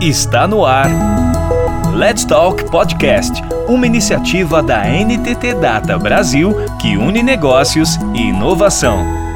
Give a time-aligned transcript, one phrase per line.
[0.00, 0.88] Está no ar.
[1.94, 9.29] Let's Talk Podcast, uma iniciativa da NTT Data Brasil que une negócios e inovação.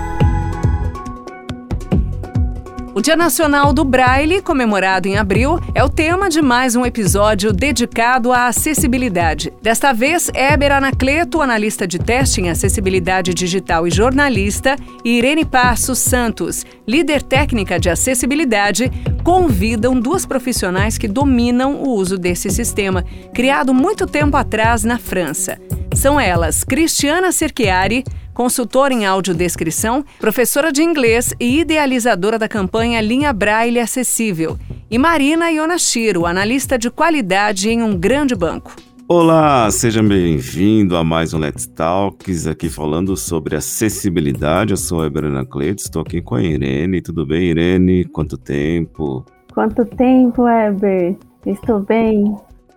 [2.95, 7.53] O Dia Nacional do Braille, comemorado em abril, é o tema de mais um episódio
[7.53, 9.53] dedicado à acessibilidade.
[9.61, 15.99] Desta vez, Éber Anacleto, analista de teste em acessibilidade digital e jornalista, e Irene Passos
[15.99, 18.89] Santos, líder técnica de acessibilidade,
[19.25, 23.05] convidam duas profissionais que dominam o uso desse sistema,
[23.35, 25.59] criado muito tempo atrás na França.
[25.97, 33.33] São elas Cristiana Cerchiari, consultora em audiodescrição, professora de inglês e idealizadora da campanha Linha
[33.33, 34.59] Braille Acessível,
[34.91, 38.75] e Marina Ionashiro, analista de qualidade em um grande banco.
[39.07, 44.73] Olá, seja bem-vindo a mais um Let's Talks, aqui falando sobre acessibilidade.
[44.73, 47.03] Eu sou a Bruna Cleide, estou aqui com a Irene.
[47.03, 48.07] Tudo bem, Irene?
[48.07, 49.25] Quanto tempo?
[49.53, 51.17] Quanto tempo, Eber?
[51.45, 52.35] Estou bem.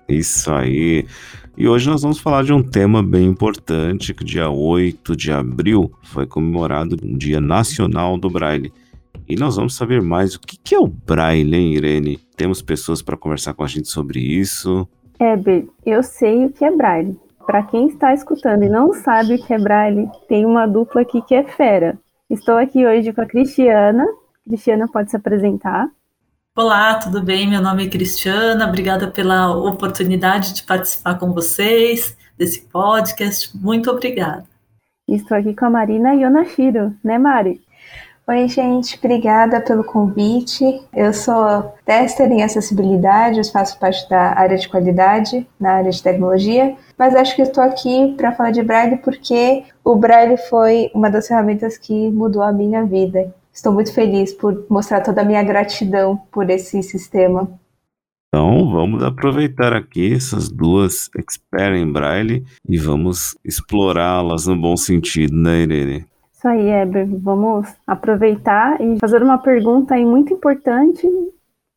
[0.08, 1.06] Isso aí.
[1.58, 5.92] E hoje nós vamos falar de um tema bem importante, que dia 8 de abril
[6.04, 8.72] foi comemorado o Dia Nacional do Braille.
[9.28, 12.20] E nós vamos saber mais o que é o Braille, hein, Irene?
[12.38, 14.88] Temos pessoas para conversar com a gente sobre isso.
[15.20, 17.20] Heber, eu sei o que é Braille.
[17.46, 21.22] Para quem está escutando e não sabe o que é Braille, tem uma dupla aqui
[21.22, 21.98] que é fera.
[22.30, 24.06] Estou aqui hoje com a Cristiana.
[24.46, 25.90] Cristiana pode se apresentar.
[26.58, 27.48] Olá, tudo bem?
[27.48, 33.56] Meu nome é Cristiana, obrigada pela oportunidade de participar com vocês desse podcast.
[33.56, 34.44] Muito obrigada.
[35.08, 37.62] Estou aqui com a Marina Yonashiro, né, Mari?
[38.28, 40.82] Oi, gente, obrigada pelo convite.
[40.92, 46.02] Eu sou tester em acessibilidade, eu faço parte da área de qualidade, na área de
[46.02, 51.12] tecnologia, mas acho que estou aqui para falar de Braille porque o Braille foi uma
[51.12, 53.32] das ferramentas que mudou a minha vida.
[53.58, 57.50] Estou muito feliz por mostrar toda a minha gratidão por esse sistema.
[58.28, 65.36] Então, vamos aproveitar aqui essas duas experts em Braille e vamos explorá-las no bom sentido,
[65.36, 66.06] né, Irene?
[66.32, 67.08] Isso aí, Eber.
[67.20, 71.08] Vamos aproveitar e fazer uma pergunta aí muito importante.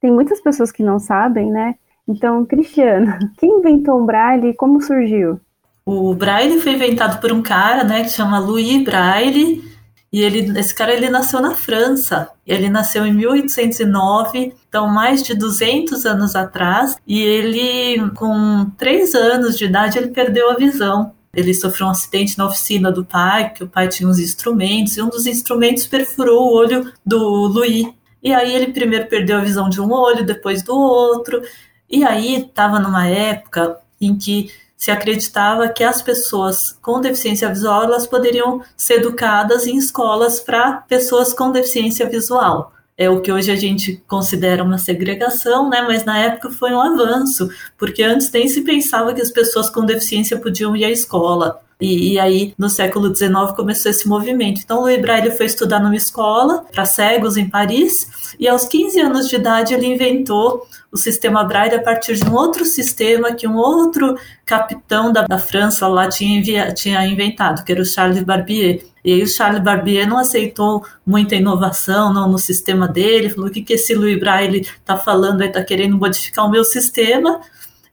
[0.02, 1.76] Tem muitas pessoas que não sabem, né?
[2.06, 5.40] Então, Cristiana, quem inventou o Braille e como surgiu?
[5.86, 9.69] O Braille foi inventado por um cara, né, que chama Louis Braille,
[10.12, 12.28] e ele, esse cara ele nasceu na França.
[12.44, 16.96] Ele nasceu em 1809, então mais de 200 anos atrás.
[17.06, 21.12] E ele, com 3 anos de idade, ele perdeu a visão.
[21.32, 25.02] Ele sofreu um acidente na oficina do pai, que o pai tinha uns instrumentos, e
[25.02, 27.86] um dos instrumentos perfurou o olho do Louis.
[28.20, 31.40] E aí ele primeiro perdeu a visão de um olho, depois do outro.
[31.88, 34.50] E aí estava numa época em que
[34.80, 40.72] se acreditava que as pessoas com deficiência visual elas poderiam ser educadas em escolas para
[40.88, 42.72] pessoas com deficiência visual.
[42.96, 45.82] É o que hoje a gente considera uma segregação, né?
[45.82, 49.84] Mas na época foi um avanço, porque antes nem se pensava que as pessoas com
[49.84, 51.60] deficiência podiam ir à escola.
[51.80, 54.60] E, e, aí, no século XIX, começou esse movimento.
[54.62, 59.28] Então, o Braille foi estudar numa escola para cegos em Paris, e aos 15 anos
[59.28, 63.56] de idade ele inventou o sistema Braille a partir de um outro sistema que um
[63.56, 68.82] outro capitão da, da França lá tinha, envia, tinha inventado, que era o Charles Barbier.
[69.04, 73.62] E aí o Charles Barbier não aceitou muita inovação não, no sistema dele, falou que,
[73.62, 77.40] que esse Louis Braille está falando, está querendo modificar o meu sistema,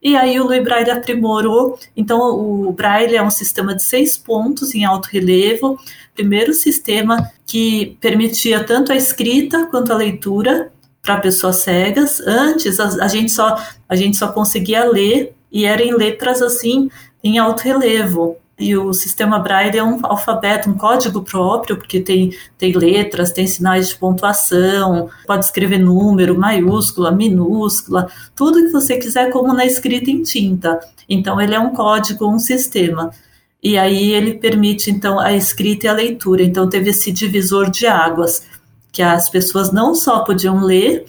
[0.02, 1.80] e aí o Louis Braille aprimorou.
[1.96, 5.80] Então, o Braille é um sistema de seis pontos em alto relevo.
[6.14, 10.72] Primeiro sistema que permitia tanto a escrita quanto a leitura
[11.02, 12.20] para pessoas cegas.
[12.22, 13.58] Antes, a, a, gente só,
[13.88, 16.90] a gente só conseguia ler e era em letras assim,
[17.24, 18.38] em alto relevo.
[18.60, 23.46] E o sistema Braille é um alfabeto, um código próprio, porque tem, tem letras, tem
[23.46, 30.10] sinais de pontuação, pode escrever número, maiúscula, minúscula, tudo que você quiser, como na escrita
[30.10, 30.80] em tinta.
[31.08, 33.12] Então, ele é um código, um sistema.
[33.62, 36.42] E aí ele permite, então, a escrita e a leitura.
[36.42, 38.42] Então, teve esse divisor de águas,
[38.92, 41.06] que as pessoas não só podiam ler,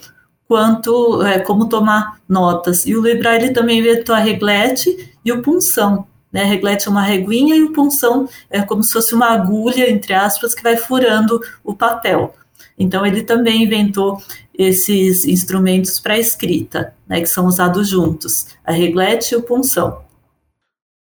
[0.47, 2.85] quanto é, como tomar notas.
[2.85, 6.43] E o Braille também inventou a reglete e o punção, né?
[6.43, 10.53] Reglete é uma reguinha e o punção é como se fosse uma agulha, entre aspas,
[10.53, 12.35] que vai furando o papel.
[12.77, 14.21] Então, ele também inventou
[14.57, 20.01] esses instrumentos para escrita, né, que são usados juntos, a reglete e o punção.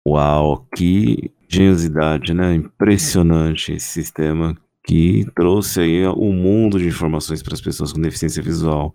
[0.08, 2.54] Uau, que geniosidade, né?
[2.54, 8.42] Impressionante esse sistema que trouxe aí um mundo de informações para as pessoas com deficiência
[8.42, 8.94] visual.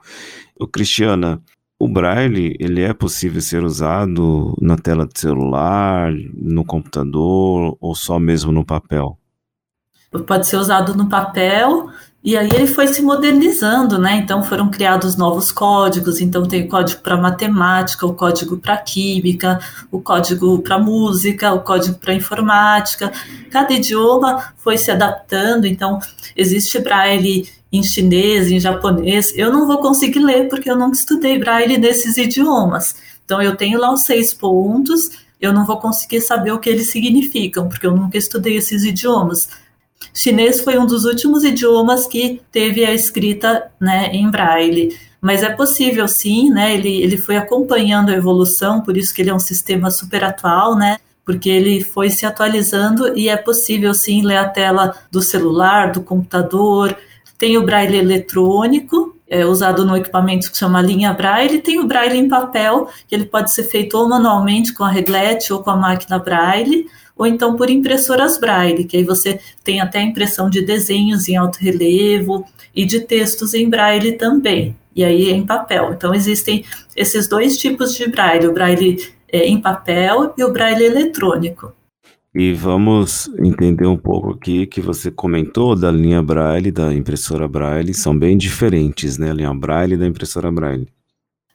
[0.58, 1.43] O Cristiana,
[1.80, 8.18] o Braille, ele é possível ser usado na tela de celular, no computador ou só
[8.18, 9.18] mesmo no papel?
[10.26, 11.88] Pode ser usado no papel,
[12.22, 14.17] E aí ele foi se modernizando, né?
[14.17, 16.20] Então foram criados novos códigos.
[16.20, 19.58] Então tem o código para matemática, o código para química,
[19.90, 23.11] o código para música, o código para informática.
[23.50, 25.67] Cada idioma foi se adaptando.
[25.67, 25.99] Então
[26.37, 29.32] existe braille em chinês, em japonês.
[29.34, 32.96] Eu não vou conseguir ler porque eu nunca estudei braille nesses idiomas.
[33.25, 35.11] Então eu tenho lá os seis pontos.
[35.40, 39.49] Eu não vou conseguir saber o que eles significam porque eu nunca estudei esses idiomas
[40.14, 44.97] Chinês foi um dos últimos idiomas que teve a escrita né, em braille.
[45.20, 46.75] Mas é possível sim, né?
[46.75, 50.75] Ele, ele foi acompanhando a evolução, por isso que ele é um sistema super atual,
[50.75, 50.99] né?
[51.25, 56.00] Porque ele foi se atualizando e é possível sim ler a tela do celular, do
[56.00, 56.97] computador.
[57.37, 62.18] Tem o braille eletrônico, é, usado no equipamento que chama linha braille, tem o braille
[62.18, 65.76] em papel, que ele pode ser feito ou manualmente com a reglete ou com a
[65.76, 70.60] máquina braille, ou então por impressoras braille, que aí você tem até a impressão de
[70.60, 72.44] desenhos em alto relevo
[72.74, 75.92] e de textos em braille também, e aí em papel.
[75.92, 76.64] Então existem
[76.96, 78.98] esses dois tipos de braille, o braille
[79.30, 81.72] é, em papel e o braille eletrônico.
[82.32, 87.92] E vamos entender um pouco aqui que você comentou da linha Braille, da impressora Braille,
[87.92, 89.30] são bem diferentes, né?
[89.30, 90.88] A linha Braille da impressora Braille.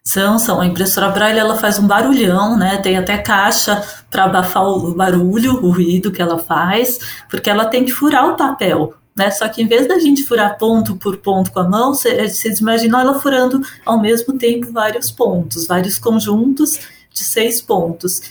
[0.03, 0.59] São, são.
[0.59, 2.77] A impressora Braille ela faz um barulhão, né?
[2.77, 3.81] Tem até caixa
[4.11, 6.99] para abafar o barulho, o ruído que ela faz,
[7.29, 8.93] porque ela tem que furar o papel.
[9.15, 9.31] Né?
[9.31, 12.99] Só que em vez da gente furar ponto por ponto com a mão, vocês imaginam
[12.99, 16.79] ela furando ao mesmo tempo vários pontos, vários conjuntos
[17.13, 18.21] de seis pontos.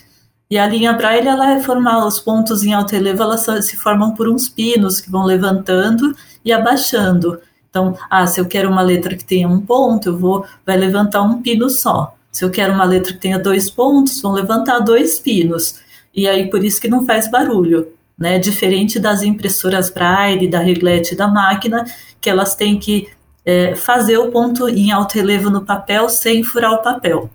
[0.51, 4.15] E a linha Braille, ela é formar os pontos em alto relevo, elas se formam
[4.15, 6.15] por uns pinos que vão levantando
[6.45, 7.41] e abaixando.
[7.71, 11.23] Então, ah, se eu quero uma letra que tenha um ponto, eu vou vai levantar
[11.23, 12.15] um pino só.
[12.31, 15.81] Se eu quero uma letra que tenha dois pontos, vão levantar dois pinos.
[16.15, 18.39] E aí por isso que não faz barulho, né?
[18.39, 21.85] Diferente das impressoras Braille, da reglete da máquina,
[22.21, 23.09] que elas têm que
[23.45, 27.31] é, fazer o ponto em alto relevo no papel sem furar o papel.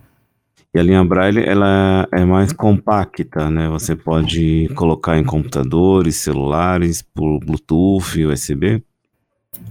[0.72, 3.68] E a linha Braille ela é mais compacta, né?
[3.68, 8.80] Você pode colocar em computadores, celulares, por Bluetooth, USB.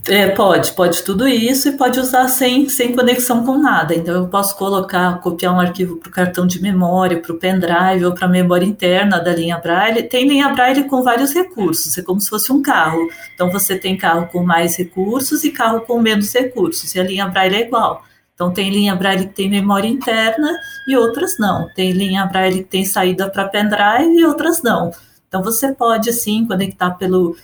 [0.07, 3.95] É, pode, pode tudo isso e pode usar sem, sem conexão com nada.
[3.95, 8.05] Então eu posso colocar, copiar um arquivo para o cartão de memória, para o pendrive
[8.05, 10.03] ou para a memória interna da linha Braille.
[10.03, 13.09] Tem linha Braille com vários recursos, é como se fosse um carro.
[13.33, 17.27] Então você tem carro com mais recursos e carro com menos recursos, e a linha
[17.27, 18.03] Braille é igual.
[18.39, 20.57] Então tem linha Braille que tem memória interna
[20.87, 21.67] e outras não.
[21.75, 24.91] Tem linha Braille que tem saída para pendrive e outras não.
[25.27, 27.35] Então você pode sim conectar pelo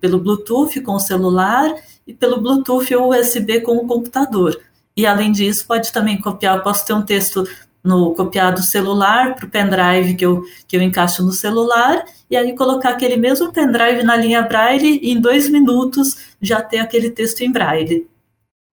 [0.00, 1.70] pelo Bluetooth com o celular
[2.06, 4.58] e pelo Bluetooth ou USB com o computador.
[4.96, 7.46] E além disso, pode também copiar, posso ter um texto
[7.84, 12.54] no copiado celular para o pendrive que eu, que eu encaixo no celular e aí
[12.54, 17.42] colocar aquele mesmo pendrive na linha Braille e em dois minutos já ter aquele texto
[17.42, 18.08] em Braille.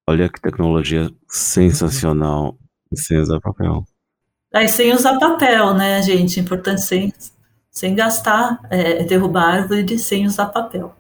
[0.10, 2.58] Olha que tecnologia sensacional
[2.94, 3.84] sem usar papel.
[4.54, 6.40] Aí sem usar papel, né, gente?
[6.40, 7.12] Importante sem,
[7.70, 10.96] sem gastar, é, derrubar árvore sem usar papel.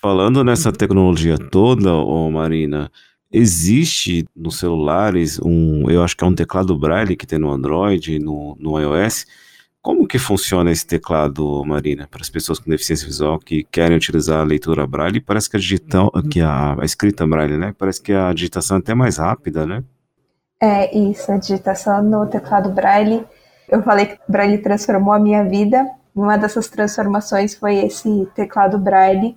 [0.00, 2.90] Falando nessa tecnologia toda, ô Marina,
[3.32, 8.18] existe nos celulares um, eu acho que é um teclado Braille que tem no Android,
[8.18, 9.26] no, no iOS.
[9.82, 14.40] Como que funciona esse teclado, Marina, para as pessoas com deficiência visual que querem utilizar
[14.40, 15.20] a leitura Braille?
[15.20, 17.74] Parece que a digital, que a, a escrita Braille, né?
[17.78, 19.82] Parece que a digitação é até mais rápida, né?
[20.60, 23.24] É isso, a digitação no teclado Braille.
[23.68, 25.86] Eu falei que Braille transformou a minha vida.
[26.14, 29.34] Uma dessas transformações foi esse teclado Braille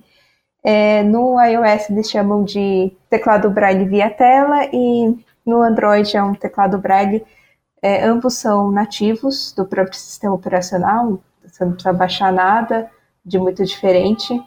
[0.64, 5.14] é, no iOS eles chamam de teclado Braille via tela e
[5.44, 7.22] no Android é um teclado Braille.
[7.84, 12.90] É, ambos são nativos do próprio sistema operacional, você não precisa baixar nada
[13.22, 14.42] de muito diferente.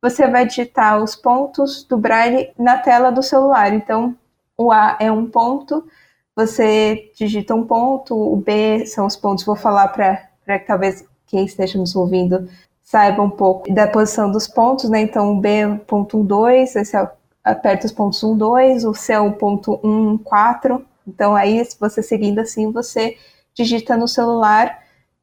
[0.00, 3.74] Você vai digitar os pontos do Braille na tela do celular.
[3.74, 4.16] Então,
[4.56, 5.86] o A é um ponto,
[6.34, 9.44] você digita um ponto, o B são os pontos.
[9.44, 12.48] Vou falar para que talvez quem esteja nos ouvindo
[12.82, 15.02] saiba um pouco da posição dos pontos, né?
[15.02, 17.10] Então, o B é ponto 1, 2, esse é,
[17.44, 20.86] aperta os pontos 1, 2, o C é o ponto 1, 4.
[21.14, 23.16] Então, aí, se você seguindo assim, você
[23.54, 24.78] digita no celular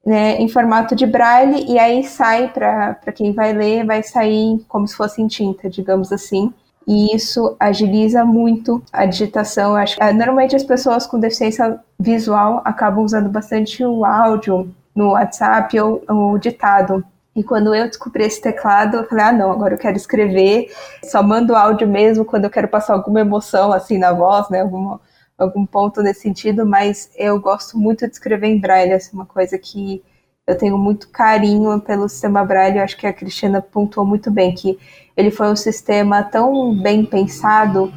[0.06, 4.88] né, em formato de braille e aí sai para quem vai ler, vai sair como
[4.88, 6.54] se fosse em tinta, digamos assim.
[6.88, 9.76] E isso agiliza muito a digitação.
[9.76, 15.78] Acho que normalmente as pessoas com deficiência visual acabam usando bastante o áudio no WhatsApp
[15.80, 17.04] ou o ditado.
[17.36, 20.72] E quando eu descobri esse teclado, eu falei, ah, não, agora eu quero escrever,
[21.04, 25.00] só mando áudio mesmo quando eu quero passar alguma emoção, assim, na voz, né, alguma,
[25.38, 29.58] algum ponto nesse sentido, mas eu gosto muito de escrever em braille, assim, uma coisa
[29.58, 30.04] que
[30.48, 32.78] eu tenho muito carinho pelo sistema Braille.
[32.78, 34.80] Eu acho que a Cristina pontuou muito bem que
[35.16, 37.94] ele foi um sistema tão bem pensado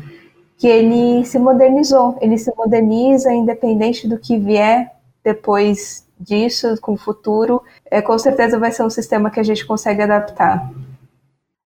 [0.58, 2.18] que ele se modernizou.
[2.20, 4.90] Ele se moderniza independente do que vier
[5.22, 7.62] depois disso, com o futuro.
[7.88, 10.70] É, com certeza vai ser um sistema que a gente consegue adaptar.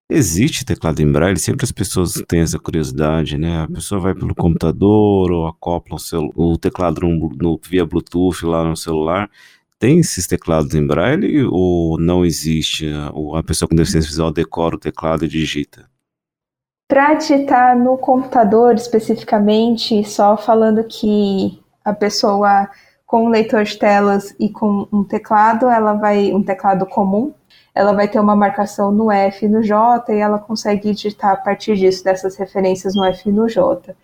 [0.09, 3.63] Existe teclado em braille, sempre as pessoas têm essa curiosidade, né?
[3.63, 5.97] A pessoa vai pelo computador ou acopla
[6.35, 9.29] o, o teclado no, no, via Bluetooth lá no celular
[9.79, 12.87] tem esses teclados em braille ou não existe?
[13.13, 15.89] Ou a pessoa com deficiência visual decora o teclado e digita?
[16.87, 22.69] Para digitar no computador especificamente, só falando que a pessoa
[23.05, 27.33] com leitor de telas e com um teclado, ela vai um teclado comum,
[27.73, 31.37] ela vai ter uma marcação no F e no J e ela consegue digitar a
[31.37, 33.95] partir disso dessas referências no F e no J.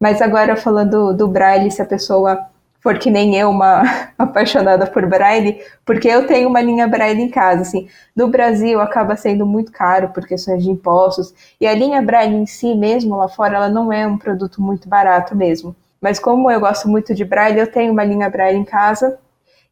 [0.00, 2.48] Mas agora falando do braille, se a pessoa
[2.80, 3.82] for que nem eu, uma
[4.16, 7.88] apaixonada por braille, porque eu tenho uma linha braille em casa, assim.
[8.14, 12.46] No Brasil acaba sendo muito caro por questões de impostos, e a linha braille em
[12.46, 15.74] si mesmo lá fora, ela não é um produto muito barato mesmo.
[16.00, 19.18] Mas como eu gosto muito de braille, eu tenho uma linha braille em casa,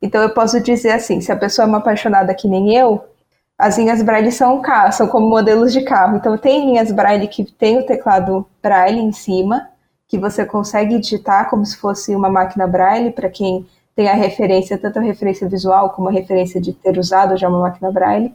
[0.02, 3.04] então eu posso dizer assim, se a pessoa é uma apaixonada que nem eu,
[3.58, 4.60] as linhas braille são
[4.92, 6.16] são como modelos de carro.
[6.16, 9.68] Então tem linhas braille que tem o teclado braille em cima,
[10.06, 14.76] que você consegue digitar como se fosse uma máquina braille, para quem tem a referência,
[14.76, 18.34] tanto a referência visual como a referência de ter usado já uma máquina braille.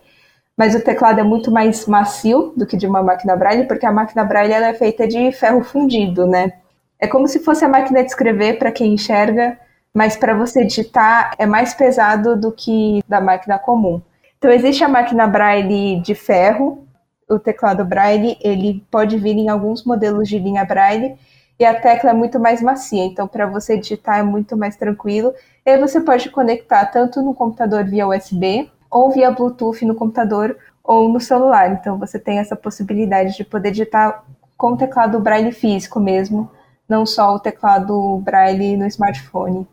[0.58, 3.92] Mas o teclado é muito mais macio do que de uma máquina braille, porque a
[3.92, 6.54] máquina braille é feita de ferro fundido, né?
[7.00, 9.58] É como se fosse a máquina de escrever para quem enxerga,
[9.94, 14.02] mas para você digitar é mais pesado do que da máquina comum.
[14.42, 16.88] Então existe a máquina braille de ferro,
[17.30, 21.16] o teclado braille, ele pode vir em alguns modelos de linha braille,
[21.60, 25.32] e a tecla é muito mais macia, então para você digitar é muito mais tranquilo.
[25.64, 30.58] E aí você pode conectar tanto no computador via USB ou via Bluetooth no computador
[30.84, 31.74] ou no celular.
[31.74, 34.24] Então você tem essa possibilidade de poder digitar
[34.58, 36.50] com o teclado braille físico mesmo,
[36.90, 39.68] não só o teclado braille no smartphone.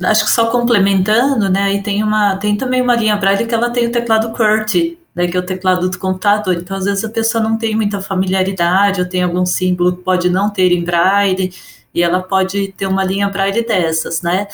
[0.00, 1.64] Acho que só complementando, né?
[1.64, 5.26] Aí tem uma, tem também uma linha braille que ela tem o teclado QWERTY, né,
[5.26, 6.54] que é o teclado do computador.
[6.54, 10.30] Então, às vezes, a pessoa não tem muita familiaridade, ou tem algum símbolo que pode
[10.30, 11.52] não ter em braille,
[11.94, 14.48] e ela pode ter uma linha braille dessas, né?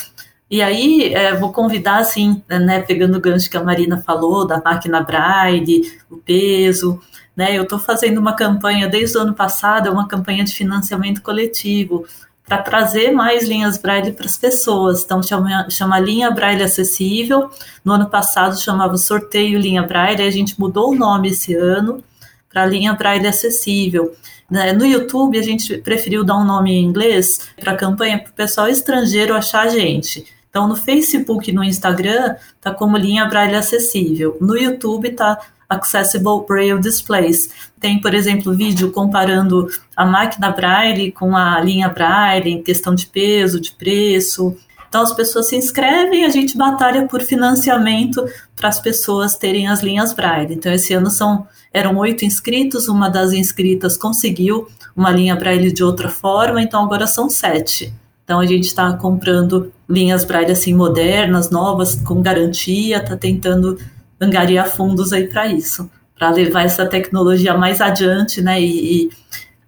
[0.50, 4.60] E aí, é, vou convidar, assim, né, pegando o gancho que a Marina falou, da
[4.60, 7.00] máquina braille, o peso,
[7.36, 7.56] né?
[7.56, 12.04] Eu estou fazendo uma campanha desde o ano passado, é uma campanha de financiamento coletivo,
[12.48, 15.04] para trazer mais linhas Braille para as pessoas.
[15.04, 17.50] Então, chama, chama Linha Braille Acessível.
[17.84, 22.02] No ano passado chamava Sorteio Linha Braille, a gente mudou o nome esse ano
[22.50, 24.14] para Linha Braille Acessível.
[24.50, 28.30] Né, no YouTube, a gente preferiu dar um nome em inglês para a campanha para
[28.30, 30.24] o pessoal estrangeiro achar a gente.
[30.48, 34.38] Então, no Facebook e no Instagram, tá como Linha Braille Acessível.
[34.40, 37.50] No YouTube, tá Accessible Braille Displays.
[37.78, 43.06] Tem, por exemplo, vídeo comparando a máquina Braille com a linha Braille em questão de
[43.06, 44.56] peso, de preço.
[44.88, 48.24] Então as pessoas se inscrevem, a gente batalha por financiamento
[48.56, 50.54] para as pessoas terem as linhas Braille.
[50.54, 55.84] Então esse ano são eram oito inscritos, uma das inscritas conseguiu uma linha Braille de
[55.84, 57.92] outra forma, então agora são sete.
[58.24, 63.78] Então a gente está comprando linhas Braille assim modernas, novas, com garantia, está tentando
[64.20, 68.60] angariar fundos aí para isso, para levar essa tecnologia mais adiante, né?
[68.60, 69.10] E, e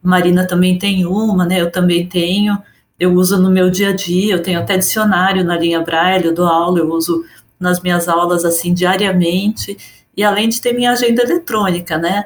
[0.03, 1.61] Marina também tem uma, né?
[1.61, 2.59] Eu também tenho.
[2.99, 6.35] Eu uso no meu dia a dia, eu tenho até dicionário na linha Braille, eu
[6.35, 7.25] dou aula, eu uso
[7.59, 9.77] nas minhas aulas assim diariamente,
[10.17, 12.25] e além de ter minha agenda eletrônica, né?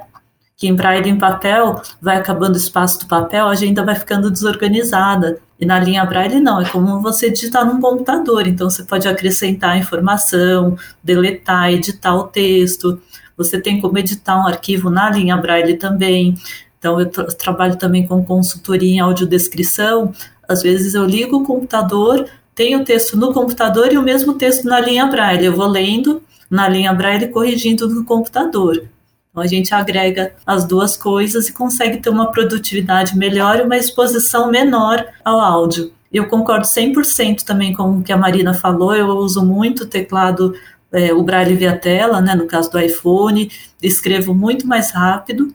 [0.57, 4.31] Que em Braille em papel vai acabando o espaço do papel, a agenda vai ficando
[4.31, 5.41] desorganizada.
[5.59, 9.79] E na linha Braille não, é como você digitar num computador, então você pode acrescentar
[9.79, 13.01] informação, deletar, editar o texto.
[13.37, 16.35] Você tem como editar um arquivo na linha Braille também.
[16.79, 20.13] Então eu tra trabalho também com consultoria em audiodescrição.
[20.49, 24.65] Às vezes eu ligo o computador, tenho o texto no computador e o mesmo texto
[24.65, 25.47] na linha Braille.
[25.47, 28.89] Eu vou lendo na linha Braille e corrigindo no computador.
[29.35, 33.77] Então a gente agrega as duas coisas e consegue ter uma produtividade melhor e uma
[33.77, 35.93] exposição menor ao áudio.
[36.13, 40.55] Eu concordo 100% também com o que a Marina falou, eu uso muito o teclado,
[40.93, 43.51] é, o Braille via tela, né, no caso do iPhone,
[43.83, 45.53] escrevo muito mais rápido,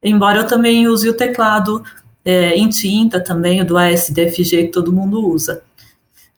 [0.00, 1.82] embora eu também use o teclado
[2.24, 5.64] é, em tinta também, o do ASDFG que todo mundo usa.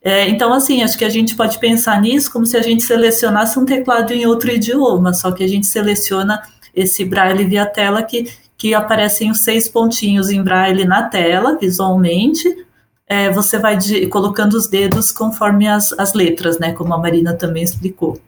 [0.01, 3.59] É, então, assim, acho que a gente pode pensar nisso como se a gente selecionasse
[3.59, 6.41] um teclado em outro idioma, só que a gente seleciona
[6.81, 8.25] esse braille via tela que,
[8.57, 12.65] que aparecem os seis pontinhos em braille na tela, visualmente.
[13.07, 16.73] É, você vai de, colocando os dedos conforme as, as letras, né?
[16.73, 18.19] Como a Marina também explicou.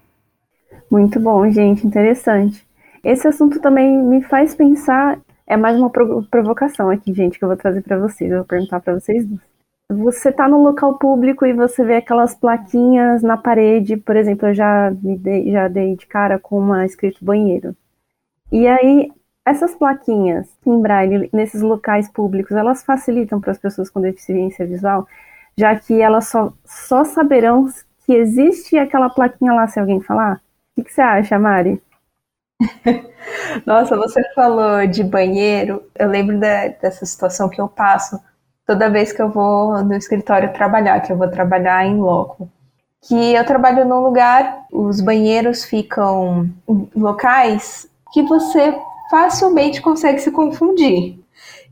[0.89, 2.65] Muito bom, gente, interessante.
[3.03, 7.57] Esse assunto também me faz pensar, é mais uma provocação aqui, gente, que eu vou
[7.57, 9.51] trazer para vocês, eu vou perguntar para vocês duas.
[9.89, 14.53] Você está no local público e você vê aquelas plaquinhas na parede, por exemplo, eu
[14.53, 17.75] já me dei, já dei de cara com uma escrito banheiro.
[18.51, 19.11] E aí,
[19.45, 25.07] essas plaquinhas em braille nesses locais públicos, elas facilitam para as pessoas com deficiência visual,
[25.57, 27.69] já que elas só, só saberão
[28.05, 30.35] que existe aquela plaquinha lá se alguém falar?
[30.35, 30.39] O
[30.75, 31.81] que, que você acha, Mari?
[33.65, 35.83] Nossa, você falou de banheiro.
[35.97, 38.19] Eu lembro da, dessa situação que eu passo
[38.65, 42.49] toda vez que eu vou no escritório trabalhar, que eu vou trabalhar em loco.
[43.01, 48.77] Que eu trabalho num lugar, os banheiros ficam em locais que você
[49.09, 51.19] facilmente consegue se confundir.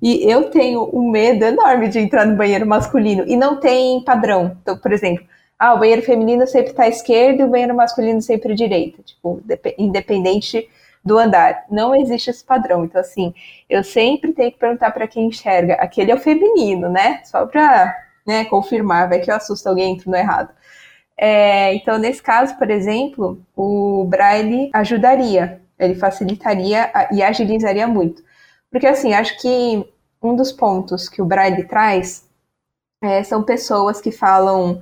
[0.01, 4.57] E eu tenho um medo enorme de entrar no banheiro masculino e não tem padrão.
[4.61, 5.25] Então, por exemplo,
[5.57, 9.01] ah, o banheiro feminino sempre está à esquerda e o banheiro masculino sempre à direita,
[9.03, 9.41] tipo,
[9.77, 10.69] independente
[11.03, 11.65] do andar.
[11.69, 12.85] Não existe esse padrão.
[12.85, 13.33] Então, assim,
[13.69, 15.73] eu sempre tenho que perguntar para quem enxerga.
[15.75, 17.21] Aquele é o feminino, né?
[17.25, 17.93] Só para
[18.25, 20.49] né, confirmar, vai que eu assusto alguém entro no errado.
[21.17, 28.23] É, então, nesse caso, por exemplo, o braille ajudaria, ele facilitaria e agilizaria muito.
[28.71, 29.85] Porque, assim, acho que
[30.21, 32.27] um dos pontos que o braille traz
[33.01, 34.81] é, são pessoas que falam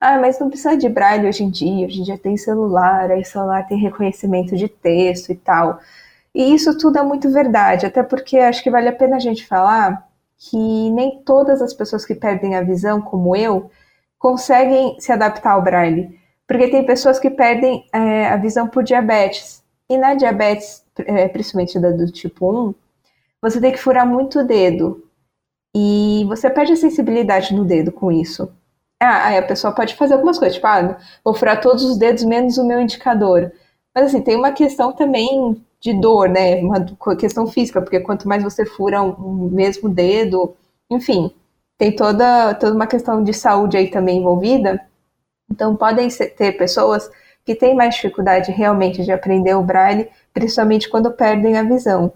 [0.00, 3.24] ah, mas não precisa de braille hoje em dia, hoje em dia tem celular, aí
[3.24, 5.80] celular tem reconhecimento de texto e tal.
[6.34, 9.46] E isso tudo é muito verdade, até porque acho que vale a pena a gente
[9.46, 10.06] falar
[10.38, 13.70] que nem todas as pessoas que perdem a visão, como eu,
[14.18, 16.16] conseguem se adaptar ao braille.
[16.46, 19.64] Porque tem pessoas que perdem é, a visão por diabetes.
[19.90, 22.74] E na diabetes, é, principalmente da do tipo 1,
[23.40, 25.04] você tem que furar muito o dedo.
[25.74, 28.52] E você perde a sensibilidade no dedo com isso.
[29.00, 32.24] Ah, aí a pessoa pode fazer algumas coisas, tipo, ah, vou furar todos os dedos
[32.24, 33.52] menos o meu indicador.
[33.94, 36.60] Mas assim, tem uma questão também de dor, né?
[36.62, 36.84] Uma
[37.16, 40.56] questão física, porque quanto mais você fura um mesmo dedo,
[40.90, 41.32] enfim,
[41.78, 44.80] tem toda, toda uma questão de saúde aí também envolvida.
[45.50, 47.10] Então, podem ser, ter pessoas
[47.48, 52.12] que têm mais dificuldade realmente de aprender o braille, principalmente quando perdem a visão.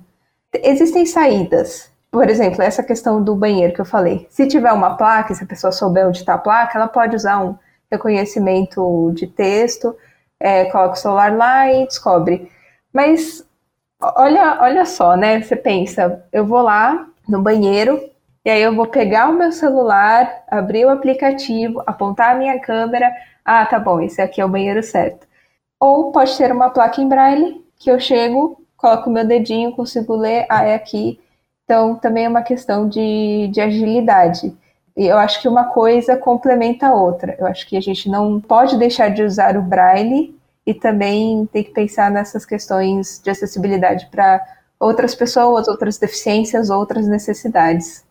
[0.52, 4.26] Existem saídas, por exemplo, essa questão do banheiro que eu falei.
[4.28, 7.42] Se tiver uma placa, se a pessoa souber onde está a placa, ela pode usar
[7.42, 7.56] um
[7.90, 9.96] reconhecimento de texto,
[10.38, 12.52] é, coloca o celular lá e descobre.
[12.92, 13.42] Mas
[13.98, 15.40] olha, olha só, né?
[15.40, 17.98] Você pensa, eu vou lá no banheiro
[18.44, 23.12] e aí eu vou pegar o meu celular, abrir o aplicativo, apontar a minha câmera.
[23.44, 25.26] Ah, tá bom, esse aqui é o banheiro certo.
[25.80, 30.14] Ou pode ter uma placa em braille que eu chego, coloco o meu dedinho, consigo
[30.14, 31.20] ler, ah, é aqui
[31.72, 34.54] então, também é uma questão de, de agilidade.
[34.94, 37.34] E eu acho que uma coisa complementa a outra.
[37.38, 41.64] Eu acho que a gente não pode deixar de usar o braille e também tem
[41.64, 44.44] que pensar nessas questões de acessibilidade para
[44.78, 48.04] outras pessoas, outras deficiências, outras necessidades.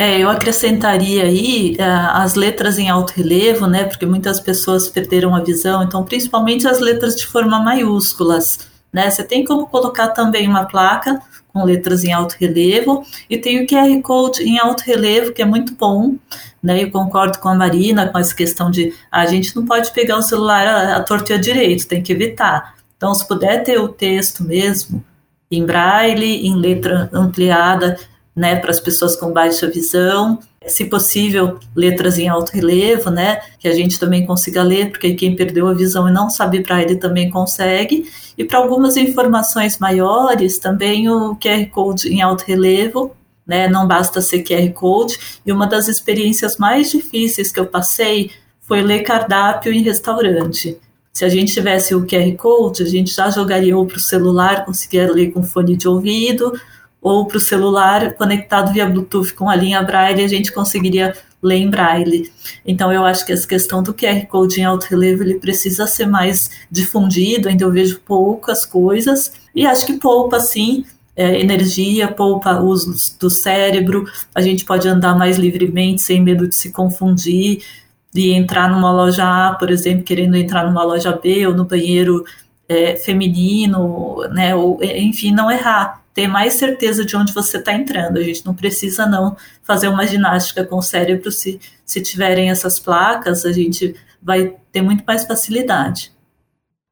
[0.00, 3.84] É, eu acrescentaria aí é, as letras em alto relevo, né?
[3.84, 8.60] Porque muitas pessoas perderam a visão, então principalmente as letras de forma maiúsculas,
[8.90, 9.10] né?
[9.10, 11.20] Você tem como colocar também uma placa
[11.52, 15.44] com letras em alto relevo, e tem o QR Code em alto relevo, que é
[15.44, 16.14] muito bom,
[16.62, 16.82] né?
[16.82, 20.22] Eu concordo com a Marina com essa questão de a gente não pode pegar o
[20.22, 22.74] celular a, a torto e a direito, tem que evitar.
[22.96, 25.04] Então, se puder ter o texto mesmo
[25.50, 27.98] em braille, em letra ampliada,
[28.34, 33.66] né, para as pessoas com baixa visão, se possível, letras em alto relevo, né, que
[33.66, 37.30] a gente também consiga ler, porque quem perdeu a visão e não sabe braille também
[37.30, 38.10] consegue.
[38.36, 43.16] E para algumas informações maiores, também o QR Code em alto relevo,
[43.46, 45.18] né, não basta ser QR Code.
[45.44, 50.78] E uma das experiências mais difíceis que eu passei foi ler cardápio em restaurante.
[51.12, 54.64] Se a gente tivesse o QR Code, a gente já jogaria ou para o celular,
[54.64, 56.52] conseguia ler com fone de ouvido,
[57.00, 61.56] ou para o celular conectado via Bluetooth com a linha Braille, a gente conseguiria ler
[61.56, 62.30] em Braille.
[62.66, 66.06] Então, eu acho que essa questão do QR Code em alto relevo ele precisa ser
[66.06, 70.84] mais difundido, ainda eu vejo poucas coisas, e acho que poupa, sim,
[71.16, 76.54] é, energia, poupa uso do cérebro, a gente pode andar mais livremente, sem medo de
[76.54, 77.62] se confundir,
[78.12, 82.24] de entrar numa loja A, por exemplo, querendo entrar numa loja B, ou no banheiro
[82.68, 88.18] é, feminino, né, ou, enfim, não errar ter mais certeza de onde você está entrando.
[88.18, 92.78] A gente não precisa não fazer uma ginástica com o cérebro se, se tiverem essas
[92.78, 96.12] placas, a gente vai ter muito mais facilidade.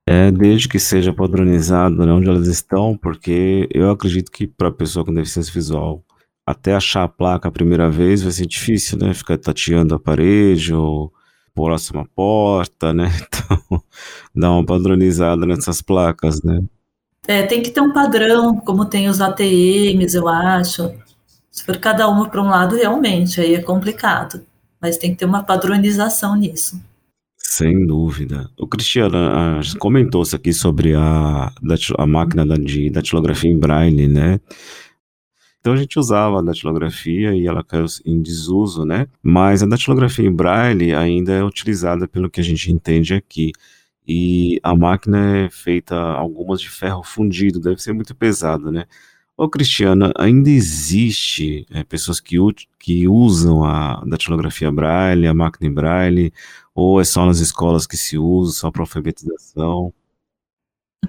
[0.09, 4.73] É, desde que seja padronizado né, onde elas estão, porque eu acredito que para a
[4.73, 6.03] pessoa com deficiência visual,
[6.47, 9.13] até achar a placa a primeira vez vai ser difícil, né?
[9.13, 11.13] Ficar tateando a parede ou
[11.55, 13.11] próxima porta, né?
[13.69, 13.83] Então,
[14.35, 16.63] dá uma padronizada nessas placas, né?
[17.29, 20.91] É, tem que ter um padrão, como tem os ATMs, eu acho.
[21.51, 24.41] Se for cada uma para um lado, realmente, aí é complicado.
[24.81, 26.81] Mas tem que ter uma padronização nisso.
[27.37, 28.49] Sem dúvida.
[28.59, 29.19] O Cristiano
[29.79, 31.53] comentou-se aqui sobre a,
[31.99, 34.41] a máquina da, de datilografia em braille, né?
[35.61, 39.07] Então a gente usava a datilografia e ela caiu em desuso, né?
[39.23, 43.53] Mas a datilografia em braille ainda é utilizada pelo que a gente entende aqui.
[44.09, 48.87] E a máquina é feita algumas de ferro fundido, deve ser muito pesada, né?
[49.37, 52.37] Ô Cristiana, ainda existe é, pessoas que,
[52.79, 56.33] que usam a datilografia braille, a máquina em braille,
[56.75, 59.93] ou é só nas escolas que se usa, só para alfabetização?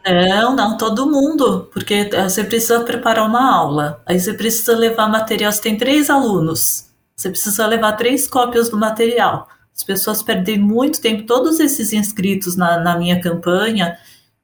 [0.05, 5.07] Não, não, todo mundo, porque eh, você precisa preparar uma aula, aí você precisa levar
[5.07, 9.47] material, você tem três alunos, você precisa levar três cópias do material.
[9.79, 13.97] As pessoas perdem muito tempo, todos esses inscritos na, na minha campanha,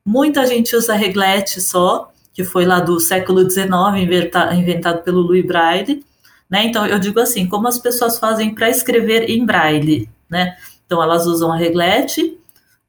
[0.05, 3.67] muita gente usa reglete só, que foi lá do século XIX,
[4.53, 6.05] inventado pelo Louis Braille,
[6.49, 6.63] né?
[6.63, 10.55] Então eu digo assim, como as pessoas fazem para escrever em Braille, né?
[10.85, 12.39] Então elas usam a reglete,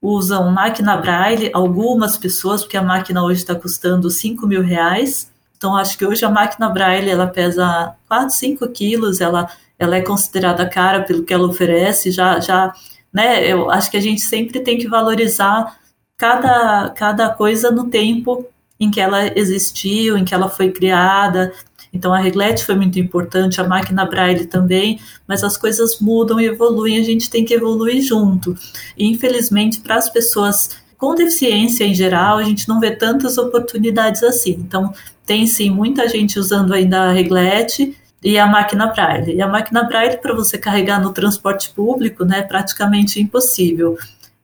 [0.00, 5.32] usam máquina braille, algumas pessoas, porque a máquina hoje está custando 5 mil reais.
[5.56, 10.00] Então, acho que hoje a máquina braille ela pesa 4, 5 quilos, ela, ela é
[10.00, 12.10] considerada cara pelo que ela oferece.
[12.10, 12.72] Já, já,
[13.12, 13.46] né?
[13.46, 15.78] Eu acho que a gente sempre tem que valorizar
[16.16, 18.46] cada, cada coisa no tempo
[18.78, 21.52] em que ela existiu, em que ela foi criada.
[21.92, 26.46] Então a reglete foi muito importante, a máquina Braille também, mas as coisas mudam e
[26.46, 28.54] evoluem, a gente tem que evoluir junto.
[28.96, 34.22] E infelizmente para as pessoas com deficiência em geral, a gente não vê tantas oportunidades
[34.22, 34.52] assim.
[34.58, 34.92] Então
[35.24, 39.34] tem sim muita gente usando ainda a reglete e a máquina Braille.
[39.34, 43.96] E a máquina Braille para você carregar no transporte público, né, é praticamente impossível.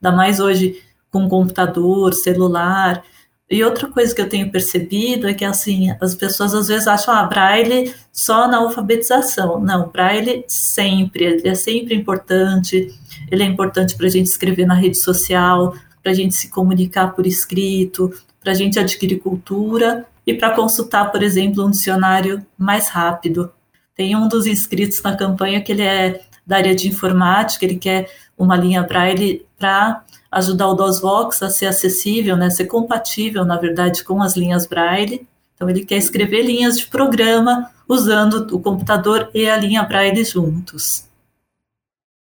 [0.02, 3.02] Ainda mais hoje com computador, celular.
[3.50, 7.14] E outra coisa que eu tenho percebido é que assim, as pessoas às vezes acham
[7.14, 9.60] ah, braille só na alfabetização.
[9.60, 12.88] Não, braille sempre, ele é sempre importante.
[13.30, 17.14] Ele é importante para a gente escrever na rede social, para a gente se comunicar
[17.14, 22.88] por escrito, para a gente adquirir cultura e para consultar, por exemplo, um dicionário mais
[22.88, 23.52] rápido.
[23.94, 28.10] Tem um dos inscritos na campanha que ele é da área de informática, ele quer
[28.36, 34.02] uma linha braille para ajudar o DOSVOX a ser acessível, né, ser compatível, na verdade,
[34.02, 35.26] com as linhas Braille.
[35.54, 41.06] Então, ele quer escrever linhas de programa usando o computador e a linha Braille juntos.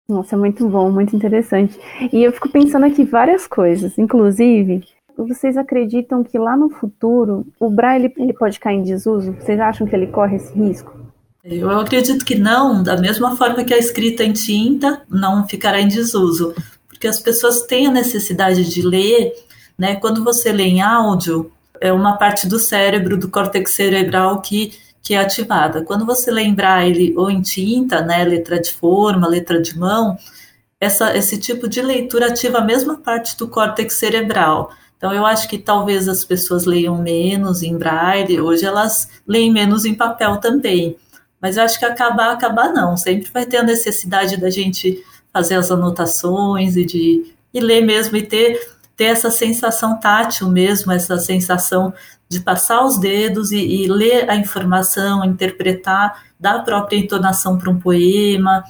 [0.08, 1.78] Nossa, muito bom, muito interessante.
[2.12, 4.82] E eu fico pensando aqui várias coisas, inclusive,
[5.16, 9.32] vocês acreditam que lá no futuro o Braille ele pode cair em desuso?
[9.32, 10.99] Vocês acham que ele corre esse risco?
[11.42, 15.88] Eu acredito que não, da mesma forma que a escrita em tinta não ficará em
[15.88, 16.54] desuso
[17.00, 19.32] porque as pessoas têm a necessidade de ler,
[19.78, 19.96] né?
[19.96, 21.50] Quando você lê em áudio,
[21.80, 25.82] é uma parte do cérebro, do córtex cerebral que, que é ativada.
[25.82, 30.18] Quando você lê em braille ou em tinta, né, letra de forma, letra de mão,
[30.78, 34.70] essa, esse tipo de leitura ativa a mesma parte do córtex cerebral.
[34.98, 39.86] Então, eu acho que talvez as pessoas leiam menos em braille, hoje elas leem menos
[39.86, 40.98] em papel também.
[41.40, 42.96] Mas eu acho que acabar, acabar não.
[42.96, 48.16] Sempre vai ter a necessidade da gente fazer as anotações e de e ler mesmo
[48.16, 48.60] e ter,
[48.96, 51.92] ter essa sensação tátil mesmo, essa sensação
[52.28, 57.70] de passar os dedos e, e ler a informação, interpretar, dar a própria entonação para
[57.70, 58.62] um poema,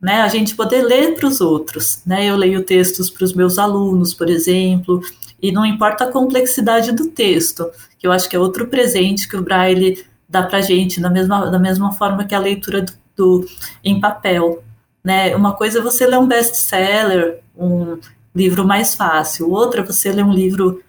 [0.00, 0.20] né?
[0.20, 2.26] A gente poder ler para os outros, né?
[2.26, 5.02] Eu leio textos para os meus alunos, por exemplo,
[5.42, 9.36] e não importa a complexidade do texto, que eu acho que é outro presente que
[9.36, 13.46] o Braille dá para gente, da mesma, da mesma forma que a leitura do, do
[13.82, 14.62] em papel.
[15.02, 15.34] Né?
[15.34, 17.98] Uma coisa é você ler um best-seller, um
[18.34, 20.82] livro mais fácil, outra é você ler um livro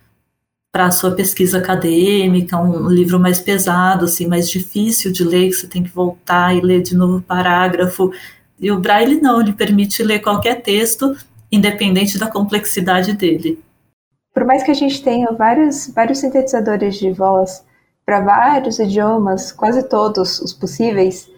[0.72, 5.56] para a sua pesquisa acadêmica, um livro mais pesado, assim, mais difícil de ler, que
[5.56, 8.12] você tem que voltar e ler de novo o parágrafo.
[8.60, 11.16] E o Braille não, ele permite ler qualquer texto,
[11.52, 13.60] independente da complexidade dele.
[14.32, 17.64] Por mais que a gente tenha vários, vários sintetizadores de voz
[18.10, 21.30] para vários idiomas, quase todos os possíveis,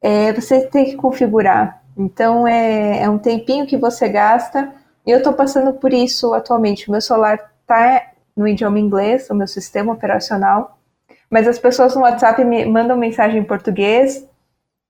[0.00, 4.72] é, você tem que configurar então é, é um tempinho que você gasta.
[5.06, 6.88] E eu estou passando por isso atualmente.
[6.88, 10.78] O meu celular está no idioma inglês, o meu sistema operacional,
[11.28, 14.26] mas as pessoas no WhatsApp me mandam mensagem em português.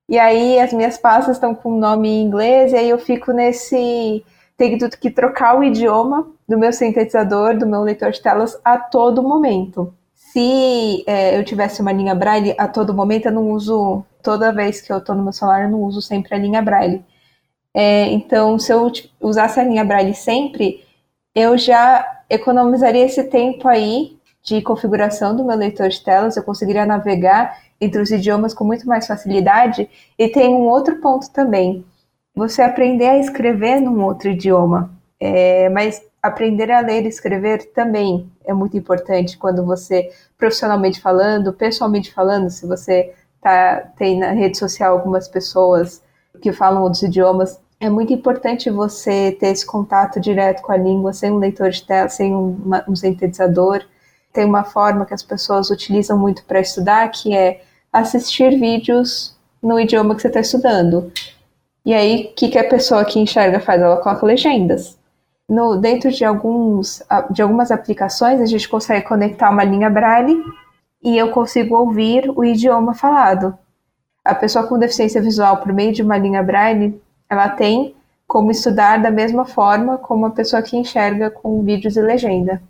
[0.09, 3.33] E aí as minhas pastas estão com o nome em inglês, e aí eu fico
[3.33, 4.25] nesse.
[4.57, 9.23] Tenho que trocar o idioma do meu sintetizador, do meu leitor de telas a todo
[9.23, 9.93] momento.
[10.33, 14.81] Se é, eu tivesse uma linha braille a todo momento, eu não uso toda vez
[14.81, 17.05] que eu estou no meu celular, eu não uso sempre a linha Braille.
[17.75, 18.91] É, então, se eu
[19.21, 20.83] usasse a linha Braille sempre,
[21.35, 26.87] eu já economizaria esse tempo aí de configuração do meu leitor de telas, eu conseguiria
[26.87, 29.87] navegar entre os idiomas com muito mais facilidade.
[30.19, 31.85] E tem um outro ponto também:
[32.35, 34.91] você aprender a escrever num outro idioma.
[35.21, 41.53] É, mas aprender a ler e escrever também é muito importante quando você, profissionalmente falando,
[41.53, 46.01] pessoalmente falando, se você tá, tem na rede social algumas pessoas
[46.41, 51.13] que falam outros idiomas, é muito importante você ter esse contato direto com a língua,
[51.13, 53.83] sem um leitor de tela, sem uma, um sintetizador.
[54.33, 59.81] Tem uma forma que as pessoas utilizam muito para estudar, que é assistir vídeos no
[59.81, 61.13] idioma que você está estudando.
[61.85, 63.83] E aí, o que, que a pessoa que enxerga faz?
[63.83, 64.97] Ela coloca legendas.
[65.53, 70.43] No, dentro de, alguns, de algumas aplicações, a gente consegue conectar uma linha braille
[71.05, 73.55] e eu consigo ouvir o idioma falado.
[74.25, 77.95] A pessoa com deficiência visual, por meio de uma linha braille, ela tem
[78.27, 82.63] como estudar da mesma forma como a pessoa que enxerga com vídeos e legenda.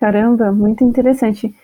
[0.00, 1.54] Caramba, muito interessante.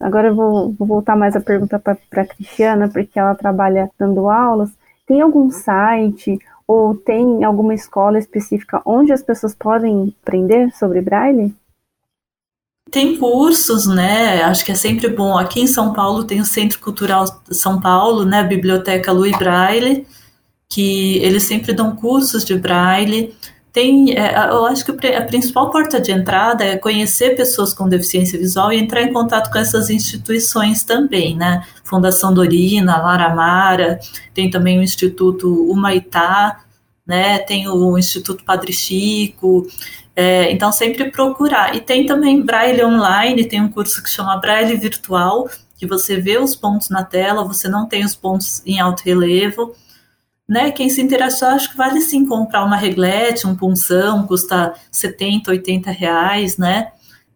[0.00, 4.28] Agora eu vou, vou voltar mais a pergunta para a Cristiana, porque ela trabalha dando
[4.28, 4.76] aulas.
[5.06, 11.54] Tem algum site ou tem alguma escola específica onde as pessoas podem aprender sobre Braille?
[12.90, 14.42] Tem cursos, né?
[14.42, 15.36] Acho que é sempre bom.
[15.36, 18.44] Aqui em São Paulo tem o Centro Cultural São Paulo, né?
[18.44, 20.06] Biblioteca Louis Braille
[20.68, 23.34] que eles sempre dão cursos de braille.
[23.76, 28.38] Tem, é, eu acho que a principal porta de entrada é conhecer pessoas com deficiência
[28.38, 31.62] visual e entrar em contato com essas instituições também, né?
[31.84, 34.00] Fundação Dorina, Lara Mara,
[34.32, 36.64] tem também o Instituto Humaitá,
[37.06, 37.38] né?
[37.40, 39.66] Tem o Instituto Padre Chico.
[40.16, 41.76] É, então, sempre procurar.
[41.76, 46.38] E tem também Braille Online, tem um curso que chama Braille Virtual, que você vê
[46.38, 49.74] os pontos na tela, você não tem os pontos em alto relevo
[50.48, 50.70] né?
[50.70, 55.90] Quem se interessar, acho que vale sim comprar uma reglete, um punção, custa 70, 80
[55.90, 56.92] reais, né?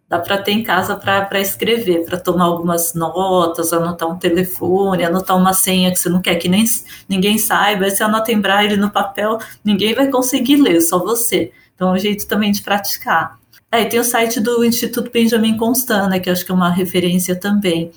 [0.09, 5.37] Dá para ter em casa para escrever, para tomar algumas notas, anotar um telefone, anotar
[5.37, 6.65] uma senha que você não quer que nem
[7.09, 7.85] ninguém saiba.
[7.85, 11.53] Aí você anota em braille no papel, ninguém vai conseguir ler, só você.
[11.75, 13.39] Então é um jeito também de praticar.
[13.71, 17.37] Aí tem o site do Instituto Benjamin Constant, né, que acho que é uma referência
[17.37, 17.93] também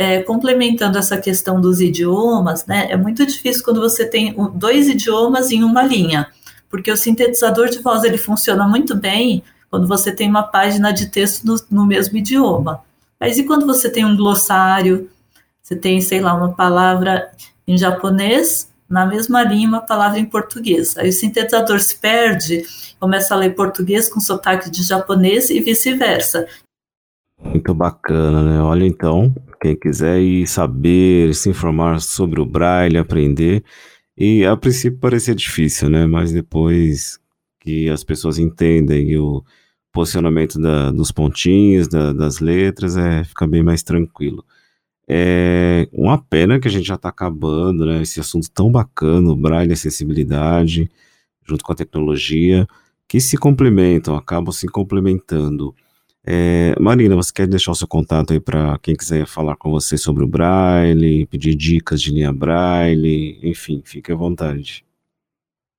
[0.00, 5.50] é, complementando essa questão dos idiomas, né, é muito difícil quando você tem dois idiomas
[5.50, 6.26] em uma linha,
[6.70, 11.08] porque o sintetizador de voz ele funciona muito bem quando você tem uma página de
[11.08, 12.82] texto no, no mesmo idioma.
[13.20, 15.10] Mas e quando você tem um glossário,
[15.62, 17.30] você tem, sei lá, uma palavra
[17.68, 20.96] em japonês, na mesma linha, uma palavra em português.
[20.96, 22.64] Aí o sintetizador se perde,
[22.98, 26.46] começa a ler português com sotaque de japonês e vice-versa.
[27.42, 28.62] Muito bacana, né?
[28.62, 33.64] Olha então, quem quiser ir saber, se informar sobre o Braille, aprender.
[34.16, 36.06] E a princípio parecia difícil, né?
[36.06, 37.18] Mas depois
[37.60, 39.42] que as pessoas entendem o
[39.92, 44.44] posicionamento da, dos pontinhos, da, das letras, é, fica bem mais tranquilo.
[45.08, 48.02] É uma pena que a gente já está acabando, né?
[48.02, 50.90] Esse assunto tão bacana, o Braille, acessibilidade,
[51.46, 52.66] junto com a tecnologia,
[53.08, 55.74] que se complementam, acabam se complementando.
[56.32, 59.98] É, Marina, você quer deixar o seu contato aí para quem quiser falar com você
[59.98, 64.84] sobre o Braille, pedir dicas de linha Braille, enfim, fique à vontade.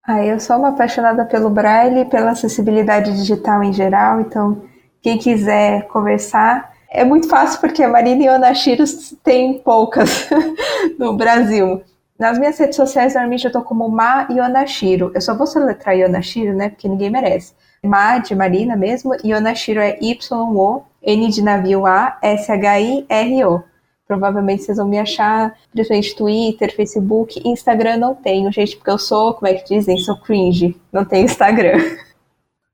[0.05, 4.61] Ah, eu sou uma apaixonada pelo Braille e pela acessibilidade digital em geral, então
[5.01, 8.83] quem quiser conversar, é muito fácil porque a Marina e o Anashiro
[9.23, 10.27] tem poucas
[10.99, 11.81] no Brasil.
[12.19, 15.13] Nas minhas redes sociais, normalmente eu tô como Ma Yonashiro.
[15.15, 16.69] Eu só vou soletrar Yonashiro, né?
[16.69, 17.53] Porque ninguém merece.
[17.83, 23.63] Ma de Marina mesmo, e Yonashiro é Y-O, N de navio A, S-H-I-R-O.
[24.07, 29.33] Provavelmente vocês vão me achar, principalmente Twitter, Facebook, Instagram não tenho, gente, porque eu sou,
[29.33, 31.79] como é que dizem, sou cringe, não tenho Instagram.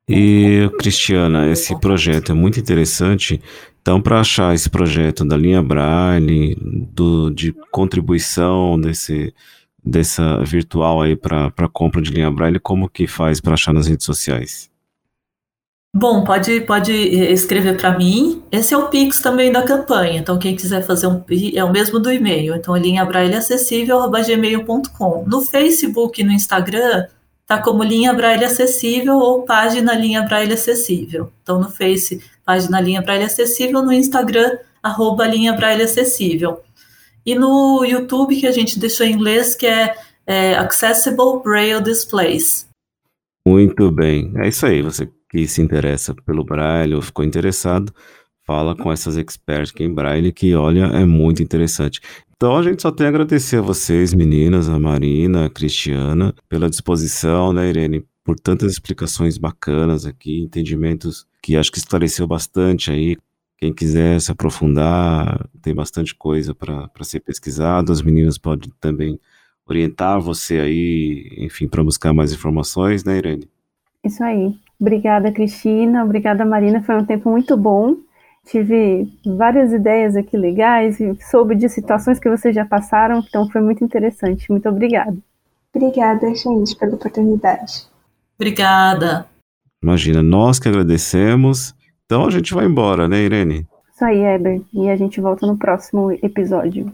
[0.09, 3.41] E, Cristiana, esse projeto é muito interessante.
[3.81, 6.57] Então, para achar esse projeto da linha Braille,
[6.91, 9.33] do, de contribuição desse,
[9.83, 14.05] dessa virtual aí para compra de linha Braille, como que faz para achar nas redes
[14.05, 14.69] sociais?
[15.99, 18.43] Bom, pode, pode escrever para mim.
[18.51, 20.19] Esse é o Pix também da campanha.
[20.19, 21.23] Então, quem quiser fazer um
[21.55, 22.53] é o mesmo do e-mail.
[22.53, 25.25] Então, linha braille acessível gmail.com.
[25.25, 27.07] No Facebook e no Instagram,
[27.47, 31.31] tá como linha braille acessível ou página linha braille acessível.
[31.41, 36.61] Então, no Face, página linha braille acessível, no Instagram, arroba linha braille acessível.
[37.25, 39.95] E no YouTube, que a gente deixou em inglês, que é,
[40.27, 42.67] é Accessible Braille Displays.
[43.47, 44.31] Muito bem.
[44.35, 44.83] É isso aí.
[44.83, 47.93] Você que se interessa pelo Braille ou ficou interessado,
[48.45, 51.99] fala com essas experts em Braille que, olha, é muito interessante.
[52.35, 56.69] Então a gente só tem a agradecer a vocês, meninas, a Marina, a Cristiana, pela
[56.69, 63.17] disposição, né, Irene, por tantas explicações bacanas aqui, entendimentos que acho que esclareceu bastante aí.
[63.57, 67.91] Quem quiser se aprofundar, tem bastante coisa para ser pesquisado.
[67.91, 69.19] As meninas podem também
[69.65, 73.49] orientar você aí, enfim, para buscar mais informações, né, Irene?
[74.03, 74.55] Isso aí.
[74.79, 76.03] Obrigada, Cristina.
[76.03, 76.81] Obrigada, Marina.
[76.83, 77.97] Foi um tempo muito bom
[78.47, 83.61] tive várias ideias aqui legais e soube de situações que vocês já passaram, então foi
[83.61, 84.49] muito interessante.
[84.49, 85.15] Muito obrigada.
[85.75, 87.85] Obrigada, gente, pela oportunidade.
[88.35, 89.27] Obrigada.
[89.83, 91.75] Imagina, nós que agradecemos.
[92.05, 93.67] Então a gente vai embora, né, Irene?
[93.93, 94.61] Isso aí, Eber.
[94.73, 96.89] E a gente volta no próximo episódio.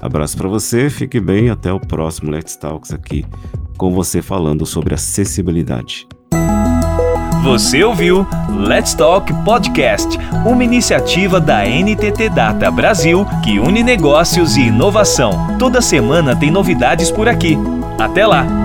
[0.00, 3.24] Abraço para você, fique bem até o próximo Let's Talks aqui
[3.76, 6.06] com você falando sobre acessibilidade.
[7.42, 14.66] Você ouviu Let's Talk Podcast, uma iniciativa da NTT Data Brasil que une negócios e
[14.66, 15.56] inovação.
[15.58, 17.56] Toda semana tem novidades por aqui.
[17.98, 18.59] Até lá!